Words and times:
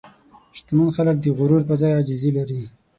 شتمن 0.57 0.89
خلک 0.97 1.15
د 1.21 1.25
غرور 1.37 1.61
پر 1.67 1.75
ځای 1.81 1.91
عاجزي 1.97 2.31
لري. 2.37 2.61